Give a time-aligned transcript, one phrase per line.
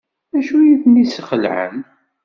[0.31, 1.77] D acu ay ten-yesxelɛen?